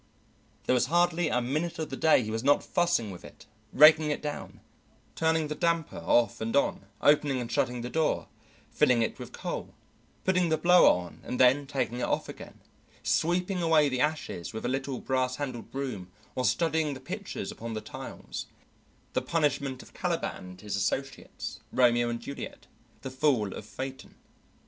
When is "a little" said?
14.65-14.99